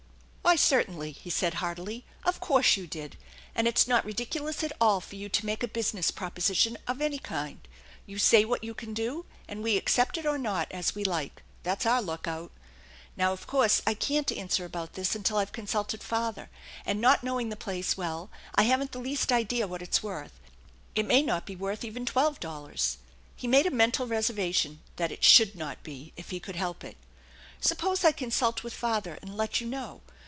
"Why, 0.51 0.57
certainly," 0.57 1.13
he 1.13 1.29
said 1.29 1.55
heartily." 1.63 2.03
Of 2.25 2.41
course 2.41 2.75
you 2.75 2.85
did. 2.85 3.15
And 3.55 3.69
it's 3.69 3.87
not 3.87 4.03
ridiculous 4.03 4.65
at 4.65 4.73
all 4.81 4.99
for 4.99 5.15
you 5.15 5.29
to 5.29 5.45
make 5.45 5.63
a 5.63 5.67
business 5.67 6.11
proposition 6.11 6.77
of 6.89 7.01
any 7.01 7.19
kind. 7.19 7.65
You 8.05 8.17
say 8.19 8.43
what 8.43 8.61
you 8.61 8.73
can 8.73 8.93
do, 8.93 9.25
and 9.47 9.63
we 9.63 9.77
accept 9.77 10.17
it 10.17 10.25
or 10.25 10.37
not 10.37 10.69
as 10.69 10.93
we 10.93 11.05
like. 11.05 11.41
That's 11.63 11.85
our 11.85 12.01
lookout. 12.01 12.51
Now 13.15 13.31
of 13.31 13.47
course 13.47 13.81
I 13.87 13.93
can't 13.93 14.29
answer 14.29 14.65
about 14.65 14.91
this 14.91 15.15
until 15.15 15.37
I've 15.37 15.53
consulted 15.53 16.03
father; 16.03 16.49
and, 16.85 16.99
not 16.99 17.23
knowing 17.23 17.47
the 17.47 17.55
place 17.55 17.95
well, 17.95 18.29
I 18.53 18.63
haven't 18.63 18.91
the 18.91 18.99
least 18.99 19.31
idea 19.31 19.67
what 19.67 19.81
it's 19.81 20.03
worth; 20.03 20.37
it 20.95 21.05
may 21.05 21.21
not 21.21 21.45
be 21.45 21.55
worth 21.55 21.85
even 21.85 22.05
twelve 22.05 22.41
dollars." 22.41 22.97
(He 23.37 23.47
made 23.47 23.67
a 23.67 23.71
mental 23.71 24.05
reservation 24.05 24.81
that 24.97 25.13
it 25.13 25.23
should 25.23 25.55
not 25.55 25.81
be 25.81 26.11
if 26.17 26.29
he 26.31 26.41
could 26.41 26.57
help 26.57 26.83
it.)" 26.83 26.97
Suppose 27.61 28.03
I 28.03 28.11
consult 28.11 28.63
with 28.65 28.73
father 28.73 29.17
and 29.21 29.37
let 29.37 29.61
you 29.61 29.67
know. 29.67 30.01